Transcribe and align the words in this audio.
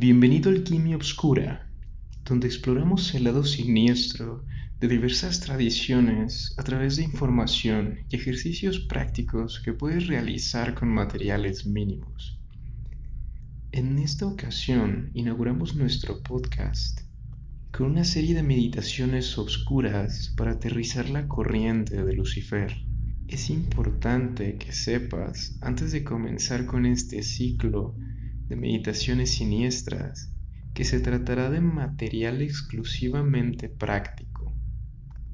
Bienvenido 0.00 0.48
al 0.48 0.58
Alquimia 0.58 0.94
Obscura, 0.94 1.66
donde 2.24 2.46
exploramos 2.46 3.12
el 3.16 3.24
lado 3.24 3.42
siniestro 3.42 4.44
de 4.78 4.86
diversas 4.86 5.40
tradiciones 5.40 6.54
a 6.56 6.62
través 6.62 6.94
de 6.94 7.02
información 7.02 8.06
y 8.08 8.14
ejercicios 8.14 8.78
prácticos 8.78 9.58
que 9.58 9.72
puedes 9.72 10.06
realizar 10.06 10.76
con 10.76 10.88
materiales 10.88 11.66
mínimos. 11.66 12.38
En 13.72 13.98
esta 13.98 14.28
ocasión 14.28 15.10
inauguramos 15.14 15.74
nuestro 15.74 16.22
podcast 16.22 17.00
con 17.72 17.90
una 17.90 18.04
serie 18.04 18.36
de 18.36 18.44
meditaciones 18.44 19.36
obscuras 19.36 20.32
para 20.36 20.52
aterrizar 20.52 21.10
la 21.10 21.26
corriente 21.26 22.04
de 22.04 22.12
Lucifer. 22.12 22.72
Es 23.26 23.50
importante 23.50 24.58
que 24.58 24.70
sepas, 24.70 25.58
antes 25.60 25.90
de 25.90 26.04
comenzar 26.04 26.66
con 26.66 26.86
este 26.86 27.24
ciclo, 27.24 27.96
de 28.48 28.56
meditaciones 28.56 29.34
siniestras 29.34 30.32
que 30.74 30.84
se 30.84 31.00
tratará 31.00 31.50
de 31.50 31.60
material 31.60 32.40
exclusivamente 32.40 33.68
práctico, 33.68 34.54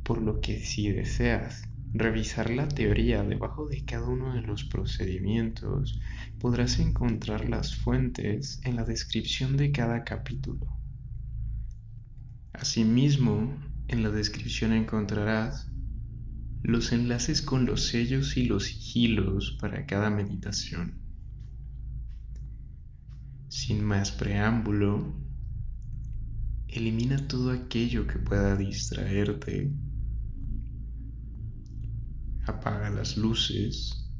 por 0.02 0.22
lo 0.22 0.40
que 0.40 0.58
si 0.60 0.90
deseas 0.90 1.62
revisar 1.92 2.50
la 2.50 2.66
teoría 2.66 3.22
debajo 3.22 3.68
de 3.68 3.84
cada 3.84 4.08
uno 4.08 4.34
de 4.34 4.42
los 4.42 4.64
procedimientos, 4.64 6.00
podrás 6.40 6.80
encontrar 6.80 7.48
las 7.48 7.76
fuentes 7.76 8.60
en 8.64 8.76
la 8.76 8.84
descripción 8.84 9.56
de 9.56 9.70
cada 9.70 10.02
capítulo. 10.02 10.66
Asimismo, 12.52 13.56
en 13.86 14.02
la 14.02 14.10
descripción 14.10 14.72
encontrarás 14.72 15.70
los 16.62 16.92
enlaces 16.92 17.42
con 17.42 17.66
los 17.66 17.88
sellos 17.88 18.36
y 18.36 18.44
los 18.46 18.64
sigilos 18.64 19.56
para 19.60 19.86
cada 19.86 20.10
meditación. 20.10 21.03
Sin 23.54 23.84
más 23.84 24.10
preámbulo, 24.10 25.14
elimina 26.66 27.28
todo 27.28 27.52
aquello 27.52 28.04
que 28.04 28.18
pueda 28.18 28.56
distraerte. 28.56 29.72
Apaga 32.48 32.90
las 32.90 33.16
luces. 33.16 34.10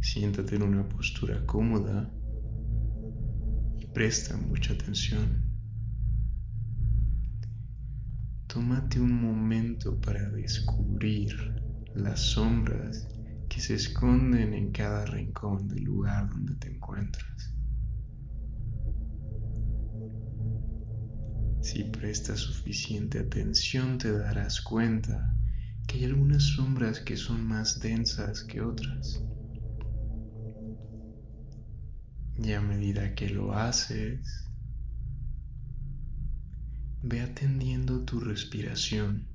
Siéntate 0.00 0.56
en 0.56 0.64
una 0.64 0.88
postura 0.88 1.46
cómoda 1.46 2.12
y 3.78 3.86
presta 3.86 4.36
mucha 4.36 4.72
atención. 4.72 5.44
Tómate 8.48 9.00
un 9.00 9.12
momento 9.12 10.00
para 10.00 10.28
descubrir 10.30 11.36
las 11.94 12.18
sombras 12.20 13.13
que 13.54 13.60
se 13.60 13.74
esconden 13.74 14.52
en 14.52 14.72
cada 14.72 15.04
rincón 15.06 15.68
del 15.68 15.84
lugar 15.84 16.28
donde 16.28 16.56
te 16.56 16.74
encuentras. 16.74 17.54
Si 21.62 21.84
prestas 21.84 22.40
suficiente 22.40 23.20
atención 23.20 23.98
te 23.98 24.10
darás 24.10 24.60
cuenta 24.60 25.32
que 25.86 25.98
hay 25.98 26.04
algunas 26.06 26.42
sombras 26.42 26.98
que 26.98 27.16
son 27.16 27.46
más 27.46 27.78
densas 27.78 28.42
que 28.42 28.60
otras. 28.60 29.22
Y 32.36 32.52
a 32.54 32.60
medida 32.60 33.14
que 33.14 33.30
lo 33.30 33.54
haces, 33.54 34.50
ve 37.02 37.20
atendiendo 37.20 38.04
tu 38.04 38.18
respiración 38.18 39.28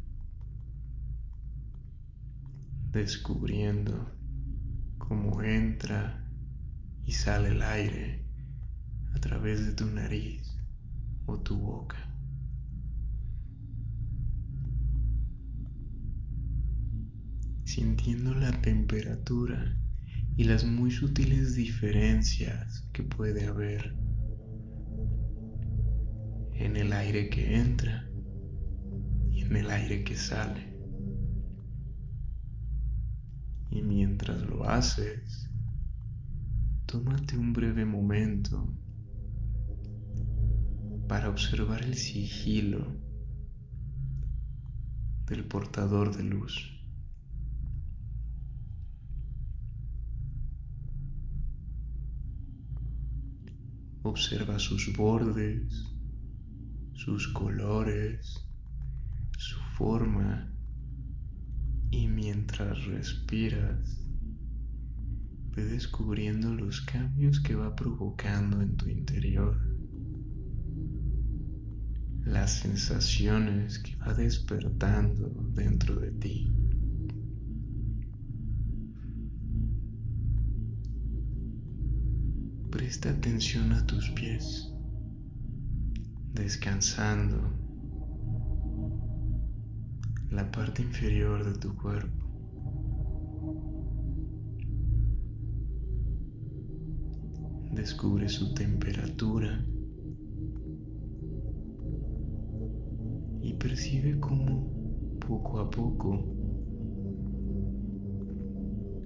descubriendo 2.92 4.12
cómo 4.98 5.44
entra 5.44 6.28
y 7.06 7.12
sale 7.12 7.50
el 7.50 7.62
aire 7.62 8.26
a 9.16 9.20
través 9.20 9.66
de 9.66 9.74
tu 9.74 9.86
nariz 9.86 10.58
o 11.26 11.40
tu 11.40 11.58
boca. 11.58 11.98
Sintiendo 17.64 18.34
la 18.34 18.52
temperatura 18.62 19.78
y 20.36 20.46
las 20.46 20.66
muy 20.66 20.90
sutiles 20.90 21.56
diferencias 21.56 22.88
que 22.94 23.04
puede 23.04 23.46
haber 23.46 23.96
en 26.54 26.76
el 26.76 26.92
aire 26.94 27.30
que 27.30 27.56
entra 27.56 28.10
y 29.32 29.42
en 29.42 29.56
el 29.56 29.70
aire 29.70 30.04
que 30.04 30.16
sale. 30.16 30.69
Y 33.72 33.82
mientras 33.84 34.42
lo 34.42 34.68
haces, 34.68 35.50
tómate 36.86 37.38
un 37.38 37.54
breve 37.54 37.86
momento 37.86 38.76
para 41.08 41.30
observar 41.30 41.84
el 41.84 41.96
sigilo 41.96 43.00
del 45.28 45.46
portador 45.46 46.16
de 46.16 46.24
luz. 46.24 46.76
Observa 54.02 54.58
sus 54.58 54.96
bordes, 54.96 55.86
sus 56.94 57.28
colores, 57.28 58.48
su 59.38 59.60
forma 59.78 60.59
y 61.92 62.08
mientras 62.08 62.86
respiras, 62.86 64.00
ve 65.56 65.66
descubriendo 65.66 66.54
los 66.54 66.82
cambios 66.82 67.40
que 67.40 67.56
va 67.56 67.76
provocando 67.76 68.62
en 68.62 68.78
tu 68.78 68.88
interior, 68.88 69.58
las 72.24 72.60
sensaciones 72.60 73.80
que 73.80 73.96
va 73.96 74.14
despertando 74.14 75.30
dentro 75.54 76.00
de 76.00 76.12
ti. 76.12 76.52
Presta 82.70 83.10
atención 83.10 83.72
a 83.72 83.86
tus 83.88 84.12
pies, 84.12 84.72
descansando 86.34 87.69
la 90.32 90.52
parte 90.52 90.84
inferior 90.84 91.44
de 91.44 91.60
tu 91.60 91.76
cuerpo. 91.76 92.26
Descubre 97.72 98.30
su 98.30 98.54
temperatura 98.54 99.66
y 103.42 103.54
percibe 103.54 104.20
cómo 104.20 105.18
poco 105.20 105.60
a 105.60 105.70
poco 105.70 106.24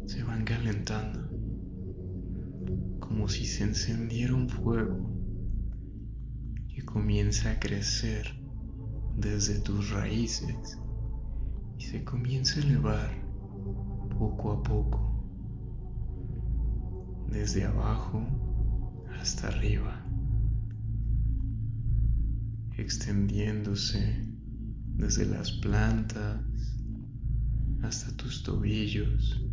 se 0.06 0.24
van 0.24 0.44
calentando, 0.44 1.30
como 3.00 3.30
si 3.30 3.46
se 3.46 3.64
encendiera 3.64 4.36
un 4.36 4.50
fuego 4.50 5.10
que 6.68 6.84
comienza 6.84 7.52
a 7.52 7.60
crecer 7.60 8.26
desde 9.16 9.60
tus 9.62 9.92
raíces 9.92 10.83
se 11.94 12.04
comienza 12.04 12.60
a 12.60 12.64
elevar 12.64 13.12
poco 14.18 14.52
a 14.52 14.64
poco, 14.64 15.00
desde 17.30 17.66
abajo 17.66 18.26
hasta 19.22 19.50
arriba, 19.50 20.04
extendiéndose 22.78 24.26
desde 24.96 25.28
las 25.28 25.52
plantas 25.52 26.40
hasta 27.84 28.18
tus 28.18 28.42
tobillos, 28.42 29.46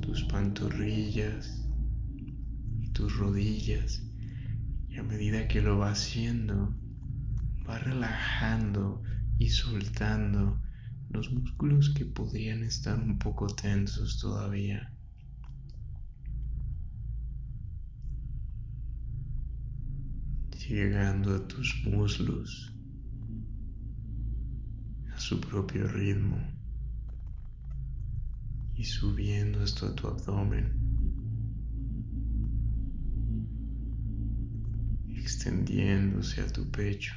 tus 0.00 0.22
pantorrillas 0.26 1.66
y 2.82 2.90
tus 2.90 3.16
rodillas. 3.16 4.00
Y 4.88 4.98
a 4.98 5.02
medida 5.02 5.48
que 5.48 5.60
lo 5.60 5.76
va 5.76 5.90
haciendo, 5.90 6.72
va 7.68 7.80
relajando 7.80 9.02
y 9.40 9.48
soltando 9.48 10.62
los 11.14 11.30
músculos 11.30 11.94
que 11.94 12.04
podrían 12.04 12.64
estar 12.64 12.98
un 12.98 13.18
poco 13.18 13.46
tensos 13.46 14.18
todavía. 14.18 14.92
Llegando 20.68 21.36
a 21.36 21.46
tus 21.46 21.84
muslos 21.84 22.74
a 25.14 25.20
su 25.20 25.40
propio 25.40 25.86
ritmo 25.86 26.38
y 28.74 28.84
subiendo 28.84 29.62
hasta 29.62 29.94
tu 29.94 30.08
abdomen, 30.08 30.72
extendiéndose 35.14 36.40
a 36.40 36.46
tu 36.48 36.68
pecho. 36.70 37.14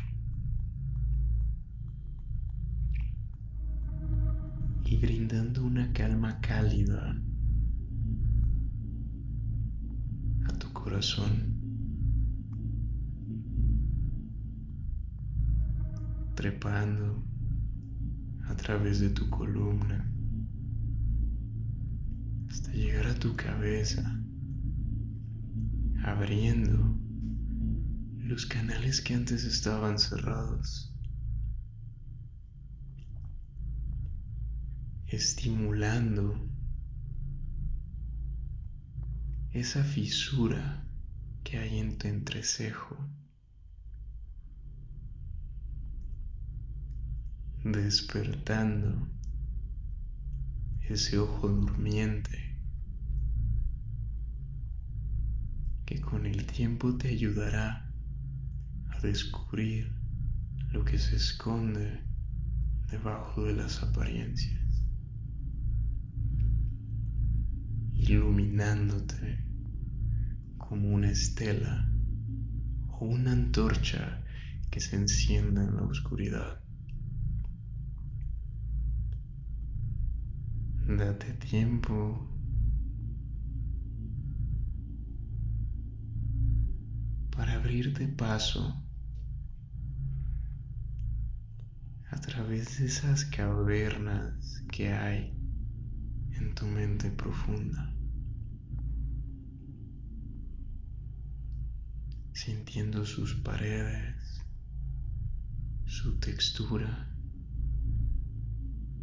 a 10.46 10.58
tu 10.60 10.72
corazón. 10.74 11.58
trepando 16.36 17.26
a 18.48 18.56
través 18.56 19.00
de 19.00 19.10
tu 19.10 19.28
columna 19.28 20.08
hasta 22.48 22.72
llegar 22.74 23.08
a 23.08 23.16
tu 23.16 23.36
cabeza, 23.36 24.24
abriendo 26.04 26.96
los 28.20 28.46
canales 28.46 29.02
que 29.02 29.16
antes 29.16 29.46
estaban 29.46 29.98
cerrados, 29.98 30.94
estimulando 35.08 36.48
esa 39.60 39.84
fisura 39.84 40.86
que 41.44 41.58
hay 41.58 41.80
en 41.80 41.98
tu 41.98 42.08
entrecejo, 42.08 42.96
despertando 47.64 49.10
ese 50.82 51.18
ojo 51.18 51.50
durmiente 51.50 52.56
que 55.88 56.00
con 56.02 56.28
el 56.28 56.46
tiempo 56.46 56.96
te 56.96 57.10
ayudará 57.10 57.92
a 58.92 59.00
descubrir 59.00 59.92
lo 60.72 60.86
que 60.86 61.00
se 61.00 61.16
esconde 61.16 62.04
debajo 62.92 63.44
de 63.46 63.54
las 63.54 63.82
apariencias, 63.82 64.84
iluminándote 67.96 69.47
como 70.68 70.90
una 70.90 71.10
estela 71.10 71.90
o 72.90 73.06
una 73.06 73.32
antorcha 73.32 74.22
que 74.70 74.82
se 74.82 74.98
enciende 74.98 75.62
en 75.62 75.76
la 75.76 75.84
oscuridad. 75.84 76.62
Date 80.88 81.34
tiempo 81.34 82.28
para 87.32 87.54
abrirte 87.54 88.08
paso 88.08 88.84
a 92.10 92.20
través 92.20 92.80
de 92.80 92.88
esas 92.88 93.26
cavernas 93.26 94.64
que 94.72 94.92
hay 94.92 95.34
en 96.34 96.56
tu 96.56 96.66
mente 96.66 97.12
profunda, 97.12 97.97
sintiendo 102.48 103.06
sus 103.06 103.36
paredes, 103.36 104.42
su 105.84 106.18
textura, 106.18 107.14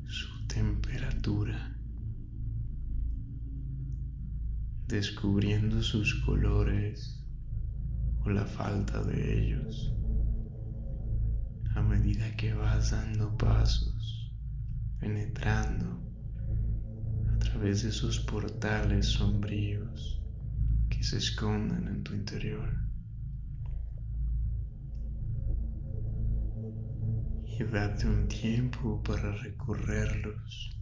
su 0.07 0.47
temperatura, 0.47 1.77
descubriendo 4.87 5.83
sus 5.83 6.15
colores 6.25 7.23
o 8.21 8.31
la 8.31 8.47
falta 8.47 9.05
de 9.05 9.39
ellos 9.39 9.93
a 11.75 11.83
medida 11.83 12.35
que 12.39 12.55
vas 12.55 12.93
dando 12.93 13.37
pasos, 13.37 14.33
penetrando 14.99 16.03
a 17.35 17.39
través 17.41 17.83
de 17.83 17.91
esos 17.91 18.21
portales 18.21 19.05
sombríos 19.05 20.23
que 20.89 21.03
se 21.03 21.19
esconden 21.19 21.89
en 21.89 22.03
tu 22.03 22.15
interior. 22.15 22.94
Y 27.57 27.63
date 27.63 28.09
un 28.09 28.27
tiempo 28.27 29.01
para 29.05 29.31
recorrerlos. 29.37 30.77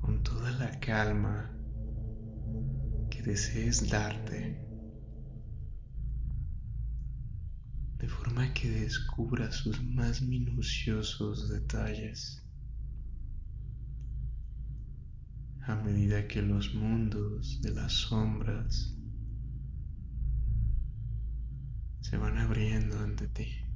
Con 0.00 0.22
toda 0.22 0.52
la 0.52 0.78
calma 0.78 1.50
que 3.10 3.20
desees 3.22 3.90
darte. 3.90 4.64
De 7.98 8.06
forma 8.06 8.54
que 8.54 8.70
descubra 8.70 9.50
sus 9.50 9.82
más 9.82 10.22
minuciosos 10.22 11.48
detalles. 11.48 12.40
A 15.62 15.74
medida 15.74 16.28
que 16.28 16.42
los 16.42 16.76
mundos 16.76 17.60
de 17.60 17.72
las 17.72 17.92
sombras 17.92 18.96
se 22.02 22.16
van 22.16 22.38
abriendo 22.38 22.96
ante 23.00 23.26
ti. 23.26 23.69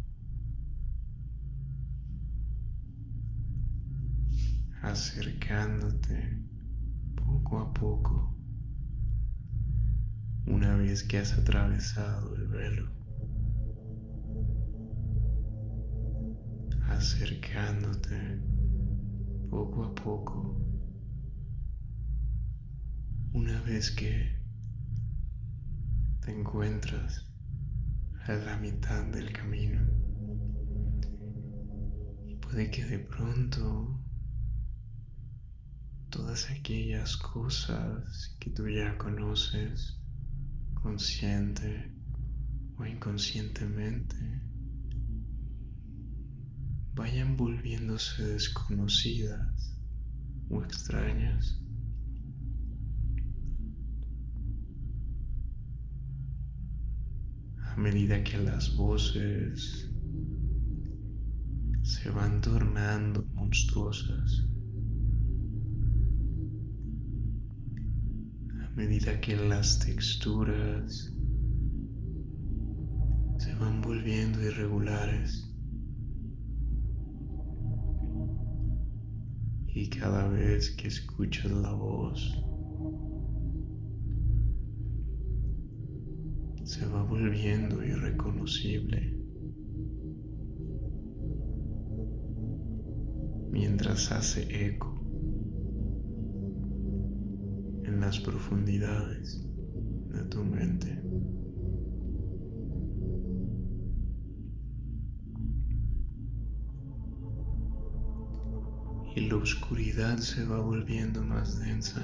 Acercándote 4.84 6.38
poco 7.16 7.58
a 7.58 7.72
poco 7.72 8.36
una 10.46 10.76
vez 10.76 11.02
que 11.02 11.18
has 11.18 11.32
atravesado 11.32 12.36
el 12.36 12.48
velo. 12.48 12.90
acercándote 16.88 18.40
poco 19.50 19.84
a 19.84 19.94
poco 19.94 20.60
una 23.32 23.60
vez 23.62 23.90
que 23.90 24.38
te 26.20 26.30
encuentras 26.30 27.26
a 28.26 28.34
la 28.34 28.58
mitad 28.58 29.02
del 29.06 29.32
camino 29.32 29.80
y 32.26 32.36
puede 32.36 32.70
que 32.70 32.84
de 32.84 32.98
pronto 32.98 34.03
todas 36.14 36.48
aquellas 36.48 37.16
cosas 37.16 38.36
que 38.38 38.48
tú 38.50 38.68
ya 38.68 38.96
conoces 38.98 39.98
consciente 40.74 41.92
o 42.76 42.86
inconscientemente 42.86 44.16
vayan 46.94 47.36
volviéndose 47.36 48.22
desconocidas 48.22 49.76
o 50.50 50.62
extrañas. 50.62 51.60
A 57.58 57.76
medida 57.76 58.22
que 58.22 58.38
las 58.38 58.76
voces 58.76 59.90
se 61.82 62.08
van 62.10 62.40
tornando 62.40 63.24
monstruosas, 63.34 64.53
medida 68.74 69.20
que 69.20 69.36
las 69.36 69.78
texturas 69.78 71.12
se 73.38 73.54
van 73.54 73.80
volviendo 73.80 74.42
irregulares, 74.42 75.50
y 79.68 79.88
cada 79.90 80.28
vez 80.28 80.70
que 80.76 80.88
escuchas 80.88 81.50
la 81.50 81.72
voz 81.72 82.44
se 86.64 86.86
va 86.86 87.02
volviendo 87.04 87.84
irreconocible. 87.84 89.20
Mientras 93.50 94.10
hace 94.10 94.66
eco 94.66 94.93
las 98.04 98.20
profundidades 98.20 99.40
de 100.12 100.24
tu 100.24 100.44
mente. 100.44 101.00
y 109.16 109.20
la 109.28 109.36
oscuridad 109.36 110.18
se 110.18 110.44
va 110.44 110.58
volviendo 110.58 111.22
más 111.22 111.60
densa 111.60 112.02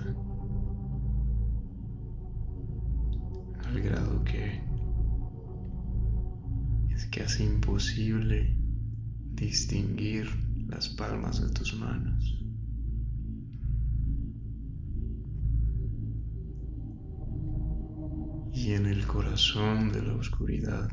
al 3.64 3.80
grado 3.82 4.22
que 4.22 4.62
es 6.94 7.06
casi 7.06 7.42
imposible 7.42 8.56
distinguir 9.32 10.28
las 10.68 10.88
palmas 10.90 11.42
de 11.42 11.52
tus 11.52 11.74
manos. 11.74 12.39
Corazón 19.12 19.90
de 19.90 20.02
la 20.02 20.14
oscuridad 20.14 20.88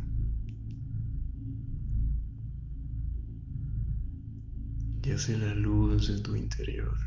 yace 5.04 5.38
la 5.38 5.54
luz 5.54 6.08
de 6.08 6.20
tu 6.24 6.36
interior. 6.36 6.98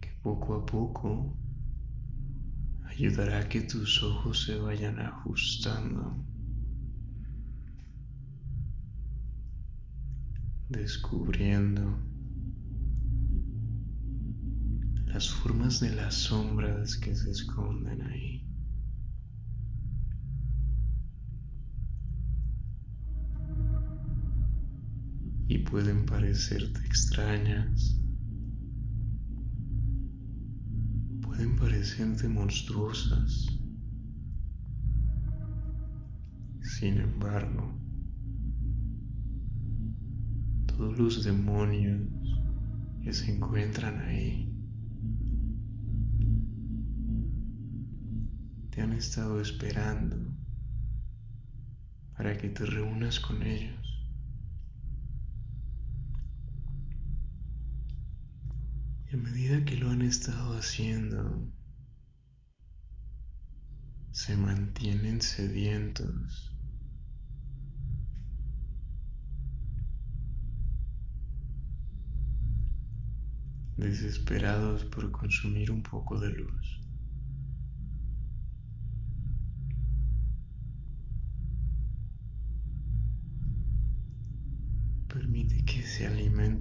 Que 0.00 0.10
poco 0.20 0.54
a 0.56 0.66
poco 0.66 1.36
ayudará 2.86 3.38
a 3.38 3.48
que 3.48 3.60
tus 3.60 4.02
ojos 4.02 4.42
se 4.42 4.56
vayan 4.56 4.98
ajustando, 4.98 6.26
descubriendo 10.68 12.11
las 15.12 15.28
formas 15.28 15.78
de 15.80 15.94
las 15.94 16.14
sombras 16.14 16.96
que 16.96 17.14
se 17.14 17.30
esconden 17.30 18.00
ahí. 18.00 18.48
Y 25.48 25.58
pueden 25.58 26.06
parecerte 26.06 26.80
extrañas, 26.86 28.00
pueden 31.20 31.56
parecerte 31.56 32.26
monstruosas. 32.26 33.48
Sin 36.62 36.96
embargo, 36.96 37.78
todos 40.64 40.98
los 40.98 41.24
demonios 41.24 42.00
que 43.02 43.12
se 43.12 43.34
encuentran 43.34 44.00
ahí 44.00 44.51
han 48.82 48.92
estado 48.94 49.40
esperando 49.40 50.16
para 52.16 52.36
que 52.36 52.48
te 52.48 52.66
reúnas 52.66 53.20
con 53.20 53.42
ellos. 53.42 53.78
Y 59.10 59.14
a 59.14 59.18
medida 59.18 59.64
que 59.64 59.76
lo 59.76 59.90
han 59.90 60.02
estado 60.02 60.58
haciendo, 60.58 61.48
se 64.10 64.36
mantienen 64.36 65.22
sedientos. 65.22 66.48
desesperados 73.74 74.84
por 74.84 75.10
consumir 75.10 75.72
un 75.72 75.82
poco 75.82 76.20
de 76.20 76.30
luz. 76.30 76.81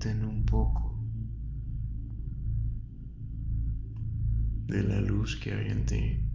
Un 0.10 0.44
poco 0.46 1.00
de 4.66 4.82
la 4.84 5.00
luz 5.00 5.36
que 5.36 5.54
hay 5.54 5.70
en 5.70 5.86
ti. 5.86 6.26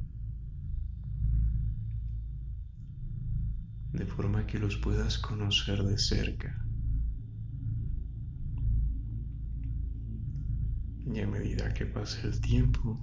De 3.93 4.07
forma 4.07 4.47
que 4.47 4.61
los 4.61 4.77
puedas 4.77 5.19
conocer 5.19 5.83
de 5.83 5.99
cerca. 5.99 6.65
Y 11.13 11.21
a 11.21 11.27
medida 11.27 11.75
que 11.75 11.87
pase 11.87 12.25
el 12.27 12.41
tiempo, 12.41 13.01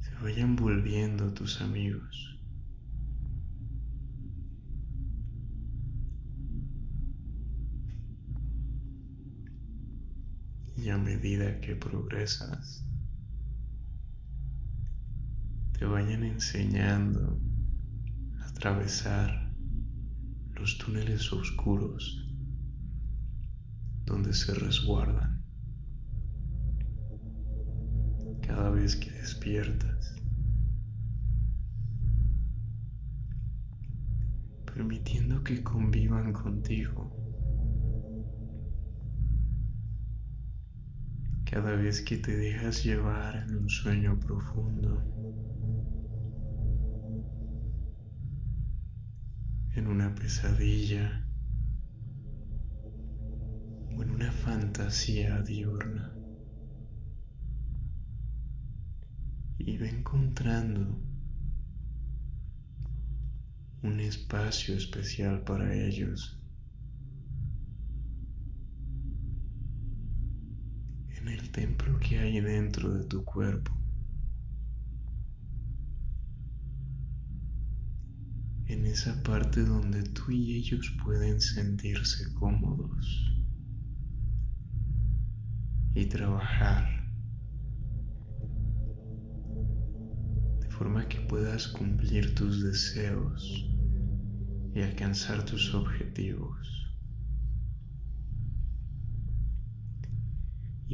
se 0.00 0.14
vayan 0.16 0.56
volviendo 0.56 1.32
tus 1.32 1.60
amigos. 1.60 2.33
Y 10.84 10.90
a 10.90 10.98
medida 10.98 11.62
que 11.62 11.74
progresas, 11.76 12.84
te 15.72 15.86
vayan 15.86 16.24
enseñando 16.24 17.40
a 18.38 18.48
atravesar 18.50 19.50
los 20.50 20.76
túneles 20.76 21.32
oscuros 21.32 22.28
donde 24.04 24.34
se 24.34 24.52
resguardan. 24.52 25.42
Cada 28.42 28.68
vez 28.68 28.94
que 28.96 29.10
despiertas, 29.10 30.16
permitiendo 34.66 35.42
que 35.42 35.62
convivan 35.62 36.34
contigo 36.34 37.23
cada 41.54 41.76
vez 41.76 42.02
que 42.02 42.16
te 42.16 42.36
dejas 42.36 42.82
llevar 42.82 43.36
en 43.36 43.54
un 43.54 43.68
sueño 43.68 44.18
profundo, 44.18 45.00
en 49.76 49.86
una 49.86 50.12
pesadilla 50.16 51.24
o 53.96 54.02
en 54.02 54.10
una 54.10 54.32
fantasía 54.32 55.42
diurna. 55.42 56.12
Y 59.56 59.78
va 59.78 59.86
encontrando 59.86 61.00
un 63.84 64.00
espacio 64.00 64.74
especial 64.74 65.44
para 65.44 65.72
ellos 65.72 66.43
que 72.14 72.20
hay 72.20 72.40
dentro 72.40 72.94
de 72.94 73.04
tu 73.06 73.24
cuerpo. 73.24 73.72
En 78.66 78.86
esa 78.86 79.20
parte 79.24 79.64
donde 79.64 80.04
tú 80.04 80.30
y 80.30 80.54
ellos 80.54 80.94
pueden 81.02 81.40
sentirse 81.40 82.32
cómodos 82.34 83.32
y 85.96 86.06
trabajar 86.06 86.88
de 90.60 90.70
forma 90.70 91.08
que 91.08 91.20
puedas 91.22 91.66
cumplir 91.66 92.32
tus 92.36 92.62
deseos 92.62 93.68
y 94.72 94.82
alcanzar 94.82 95.44
tus 95.44 95.74
objetivos. 95.74 96.83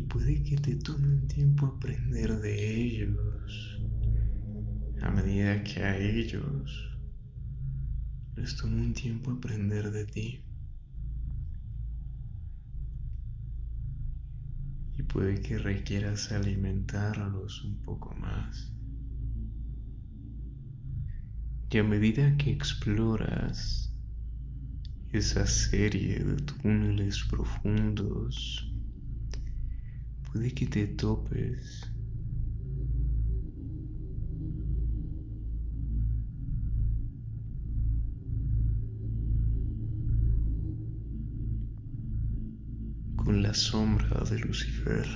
Y 0.00 0.02
puede 0.04 0.42
que 0.42 0.56
te 0.56 0.76
tome 0.76 1.08
un 1.08 1.28
tiempo 1.28 1.66
aprender 1.66 2.40
de 2.40 2.84
ellos 2.84 3.78
a 5.02 5.10
medida 5.10 5.62
que 5.62 5.82
a 5.82 5.98
ellos 5.98 6.98
les 8.34 8.56
toma 8.56 8.76
un 8.76 8.94
tiempo 8.94 9.30
aprender 9.30 9.90
de 9.90 10.06
ti. 10.06 10.42
Y 14.96 15.02
puede 15.02 15.42
que 15.42 15.58
requieras 15.58 16.32
alimentarlos 16.32 17.62
un 17.64 17.82
poco 17.82 18.14
más. 18.14 18.72
Y 21.70 21.76
a 21.76 21.84
medida 21.84 22.38
que 22.38 22.50
exploras 22.52 23.94
esa 25.12 25.46
serie 25.46 26.24
de 26.24 26.36
túneles 26.36 27.22
profundos, 27.24 28.69
puede 30.32 30.52
que 30.52 30.66
te 30.66 30.86
topes 30.86 31.90
con 43.16 43.42
la 43.42 43.52
sombra 43.54 44.22
de 44.30 44.38
Lucifer. 44.38 45.06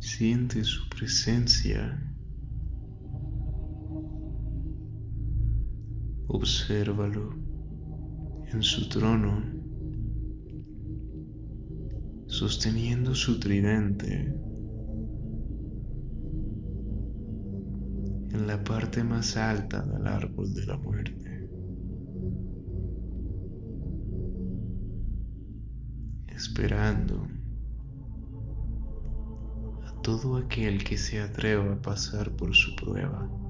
Siente 0.00 0.62
su 0.64 0.88
presencia 0.88 2.13
Obsérvalo 6.36 7.30
en 8.52 8.60
su 8.60 8.88
trono, 8.88 9.40
sosteniendo 12.26 13.14
su 13.14 13.38
tridente 13.38 14.34
en 18.32 18.46
la 18.48 18.64
parte 18.64 19.04
más 19.04 19.36
alta 19.36 19.82
del 19.82 20.08
árbol 20.08 20.52
de 20.52 20.66
la 20.66 20.76
muerte, 20.76 21.48
esperando 26.26 27.28
a 29.86 30.02
todo 30.02 30.38
aquel 30.38 30.82
que 30.82 30.98
se 30.98 31.20
atreva 31.20 31.74
a 31.74 31.80
pasar 31.80 32.34
por 32.34 32.52
su 32.56 32.74
prueba. 32.74 33.43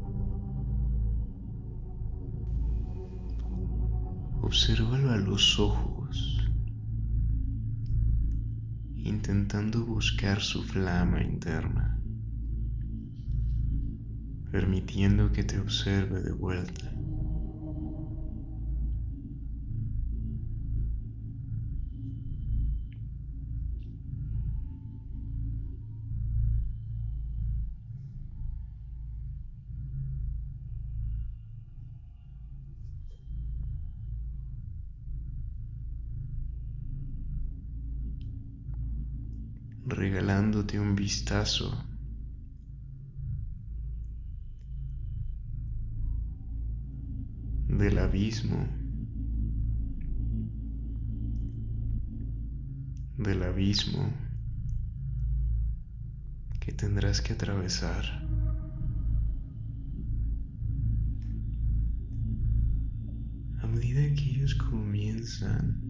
Obsérvalo 4.46 5.10
a 5.10 5.16
los 5.16 5.58
ojos, 5.58 6.46
intentando 8.94 9.86
buscar 9.86 10.42
su 10.42 10.62
flama 10.62 11.22
interna, 11.22 11.98
permitiendo 14.52 15.32
que 15.32 15.44
te 15.44 15.58
observe 15.58 16.20
de 16.20 16.32
vuelta. 16.32 16.92
Regalándote 39.94 40.78
un 40.80 40.94
vistazo. 40.94 41.84
Del 47.68 47.98
abismo, 47.98 48.68
del 53.18 53.42
abismo. 53.42 54.12
Que 56.60 56.72
tendrás 56.72 57.20
que 57.20 57.34
atravesar. 57.34 58.04
A 63.60 63.66
medida 63.66 64.00
que 64.14 64.30
ellos 64.30 64.54
comienzan 64.54 65.82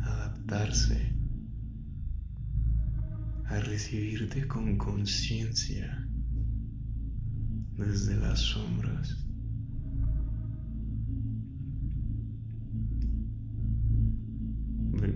a 0.00 0.06
adaptarse 0.06 1.21
a 3.52 3.60
recibirte 3.60 4.48
con 4.48 4.78
conciencia 4.78 6.08
desde 7.76 8.16
las 8.16 8.40
sombras. 8.40 9.18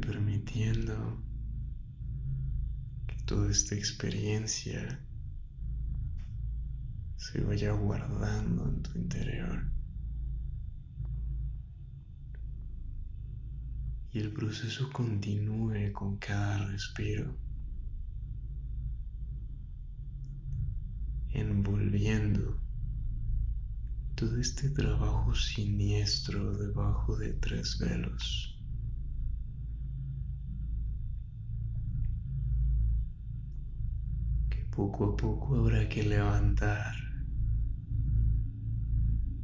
Permitiendo 0.03 1.23
que 3.07 3.17
toda 3.25 3.51
esta 3.51 3.75
experiencia 3.75 5.01
se 7.17 7.41
vaya 7.41 7.73
guardando 7.73 8.69
en 8.69 8.83
tu 8.83 8.99
interior. 8.99 9.65
Y 14.13 14.19
el 14.19 14.33
proceso 14.33 14.91
continúe 14.93 15.93
con 15.93 16.19
cada 16.19 16.67
respiro. 16.67 17.46
Todo 24.17 24.39
este 24.39 24.71
trabajo 24.71 25.35
siniestro 25.35 26.57
debajo 26.57 27.19
de 27.19 27.35
tres 27.35 27.79
velos. 27.79 28.59
Que 34.49 34.65
poco 34.75 35.13
a 35.13 35.17
poco 35.19 35.57
habrá 35.57 35.87
que 35.91 36.03
levantar 36.03 36.95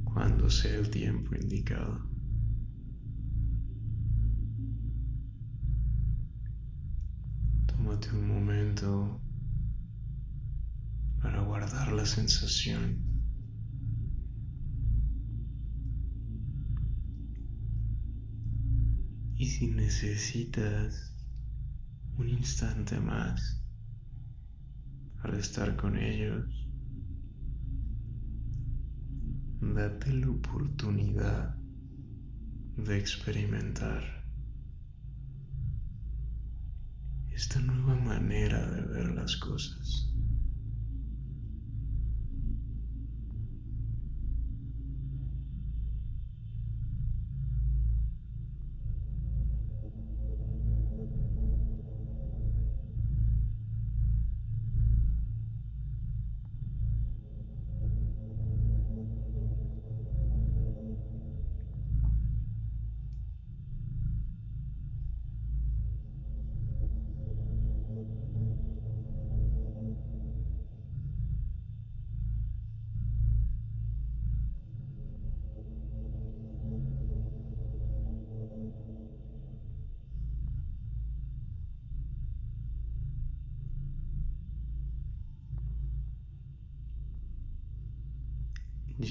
cuando 0.04 0.48
sea 0.48 0.76
el 0.76 0.88
tiempo 0.88 1.34
indicado. 1.34 2.08
Tómate 7.66 8.10
un 8.12 8.26
momento 8.26 9.20
para 11.20 11.42
guardar 11.42 11.92
la 11.92 12.06
sensación. 12.06 13.11
Y 19.42 19.46
si 19.46 19.66
necesitas 19.66 21.12
un 22.16 22.28
instante 22.28 23.00
más 23.00 23.60
para 25.20 25.36
estar 25.36 25.74
con 25.74 25.98
ellos, 25.98 26.46
date 29.60 30.12
la 30.12 30.30
oportunidad 30.30 31.56
de 32.76 32.96
experimentar 32.96 34.21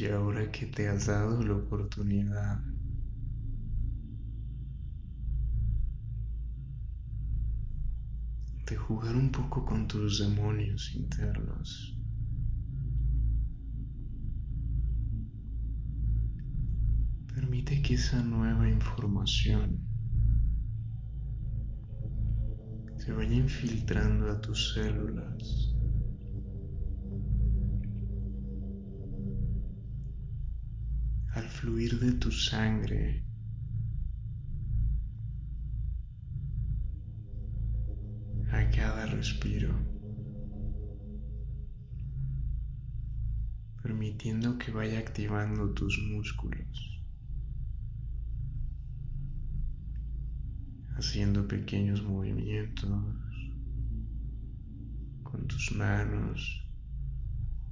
Y 0.02 0.08
ahora 0.08 0.52
que 0.52 0.66
te 0.66 0.88
has 0.88 1.06
dado 1.06 1.44
la 1.44 1.54
oportunidad. 1.54 2.60
De 8.66 8.76
jugar 8.76 9.16
un 9.16 9.32
poco 9.32 9.64
con 9.64 9.88
tus 9.88 10.18
demonios 10.18 10.96
internos, 10.96 11.96
permite 17.36 17.84
que 17.84 17.94
esa 17.94 18.24
nueva 18.24 18.68
información 18.68 19.88
se 22.98 23.12
vaya 23.12 23.36
infiltrando 23.36 24.32
a 24.32 24.42
tus 24.42 24.74
células 24.74 25.76
fluir 31.62 32.00
de 32.00 32.14
tu 32.14 32.32
sangre. 32.32 33.24
A 38.52 38.68
cada 38.72 39.06
respiro, 39.06 39.72
permitiendo 43.84 44.58
que 44.58 44.72
vaya 44.72 44.98
activando 44.98 45.72
tus 45.76 46.00
músculos, 46.00 47.04
haciendo 50.98 51.48
pequeños 51.48 52.02
movimientos 52.02 52.90
con 55.22 55.48
tus 55.48 55.72
manos, 55.74 56.66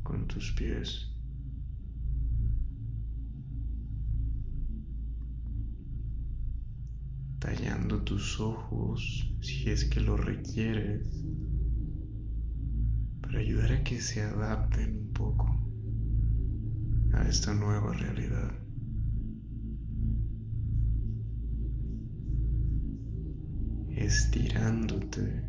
con 0.03 0.27
tus 0.27 0.51
pies. 0.51 1.08
Tallando 7.39 8.03
tus 8.03 8.39
ojos 8.39 9.33
si 9.41 9.69
es 9.69 9.85
que 9.85 10.01
lo 10.01 10.17
requieres, 10.17 11.07
para 13.21 13.39
ayudar 13.39 13.71
a 13.71 13.83
que 13.83 14.01
se 14.01 14.21
adapten 14.21 14.97
un 14.97 15.13
poco 15.13 15.59
a 17.13 17.27
esta 17.27 17.53
nueva 17.53 17.93
realidad. 17.93 18.51
Estirándote 23.89 25.43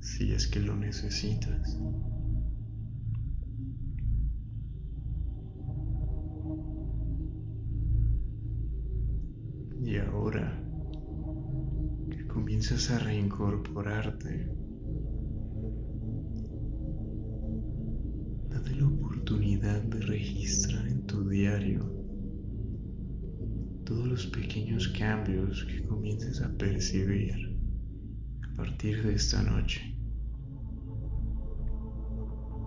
si 0.00 0.32
es 0.32 0.46
que 0.46 0.60
lo 0.60 0.76
necesitas. 0.76 1.78
Que 12.10 12.26
comienzas 12.26 12.90
a 12.90 12.98
reincorporarte, 12.98 14.50
date 18.50 18.74
la 18.74 18.88
oportunidad 18.88 19.82
de 19.82 20.00
registrar 20.00 20.88
en 20.88 21.06
tu 21.06 21.28
diario 21.28 21.88
todos 23.84 24.08
los 24.08 24.26
pequeños 24.26 24.88
cambios 24.88 25.64
que 25.66 25.86
comiences 25.86 26.40
a 26.42 26.48
percibir 26.56 27.56
a 28.42 28.56
partir 28.56 29.04
de 29.04 29.14
esta 29.14 29.40
noche, 29.42 29.96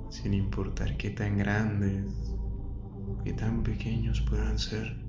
sin 0.10 0.34
importar 0.34 0.95
qué 0.95 1.10
tan 1.10 1.38
grandes 1.38 2.13
o 3.08 3.17
qué 3.25 3.34
tan 3.34 3.62
pequeños 3.63 4.21
puedan 4.21 4.58
ser. 4.58 5.06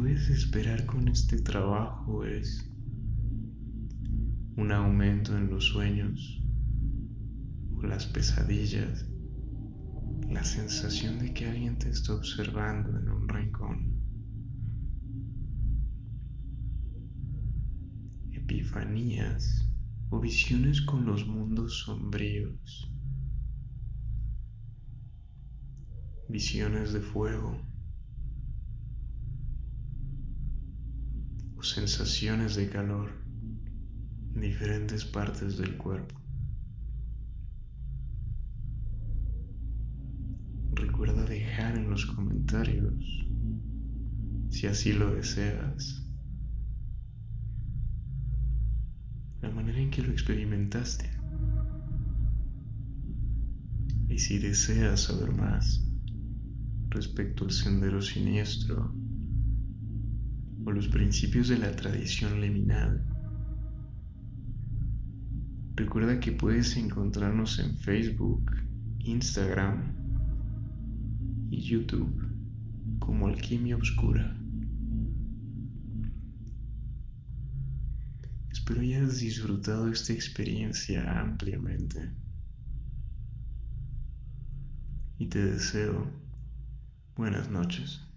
Puedes 0.00 0.30
esperar 0.30 0.86
con 0.86 1.08
este 1.08 1.42
trabajo 1.42 2.24
es 2.24 2.66
un 4.56 4.72
aumento 4.72 5.36
en 5.36 5.50
los 5.50 5.66
sueños 5.66 6.42
o 7.74 7.82
las 7.82 8.06
pesadillas, 8.06 9.04
la 10.30 10.42
sensación 10.42 11.18
de 11.18 11.34
que 11.34 11.44
alguien 11.44 11.78
te 11.78 11.90
está 11.90 12.14
observando 12.14 12.98
en 12.98 13.10
un 13.10 13.28
rincón, 13.28 14.00
epifanías 18.32 19.70
o 20.08 20.18
visiones 20.18 20.80
con 20.80 21.04
los 21.04 21.26
mundos 21.26 21.80
sombríos, 21.80 22.90
visiones 26.26 26.94
de 26.94 27.00
fuego 27.00 27.69
sensaciones 31.70 32.56
de 32.56 32.68
calor 32.68 33.10
en 34.34 34.40
diferentes 34.40 35.04
partes 35.04 35.58
del 35.58 35.76
cuerpo. 35.76 36.14
Recuerda 40.72 41.24
dejar 41.24 41.76
en 41.76 41.90
los 41.90 42.06
comentarios, 42.06 42.94
si 44.50 44.66
así 44.66 44.92
lo 44.92 45.14
deseas, 45.14 46.06
la 49.40 49.50
manera 49.50 49.78
en 49.78 49.90
que 49.90 50.02
lo 50.02 50.12
experimentaste. 50.12 51.10
Y 54.08 54.18
si 54.18 54.38
deseas 54.38 55.02
saber 55.02 55.32
más 55.32 55.84
respecto 56.88 57.44
al 57.44 57.52
sendero 57.52 58.02
siniestro 58.02 58.92
o 60.64 60.72
los 60.72 60.88
principios 60.88 61.48
de 61.48 61.58
la 61.58 61.74
tradición 61.74 62.40
liminal, 62.40 63.04
recuerda 65.74 66.20
que 66.20 66.32
puedes 66.32 66.76
encontrarnos 66.76 67.58
en 67.58 67.76
Facebook, 67.78 68.50
Instagram 68.98 69.94
y 71.50 71.62
YouTube 71.62 72.14
como 72.98 73.26
Alquimia 73.26 73.76
Obscura. 73.76 74.36
Espero 78.50 78.80
hayas 78.82 79.18
disfrutado 79.18 79.88
esta 79.88 80.12
experiencia 80.12 81.20
ampliamente 81.20 82.12
y 85.18 85.26
te 85.26 85.44
deseo 85.44 86.10
buenas 87.14 87.50
noches. 87.50 88.09